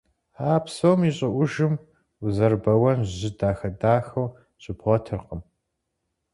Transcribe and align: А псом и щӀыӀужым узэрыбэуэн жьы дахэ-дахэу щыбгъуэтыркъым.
А 0.51 0.53
псом 0.63 0.99
и 1.09 1.11
щӀыӀужым 1.17 1.73
узэрыбэуэн 2.25 2.99
жьы 3.17 3.29
дахэ-дахэу 3.37 4.27
щыбгъуэтыркъым. 4.61 5.41